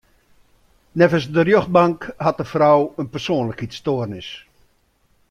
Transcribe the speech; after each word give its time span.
Neffens 0.97 1.27
de 1.35 1.41
rjochtbank 1.43 1.99
hat 2.27 2.37
de 2.37 2.45
frou 2.53 2.89
in 2.97 3.09
persoanlikheidsstoarnis. 3.09 4.29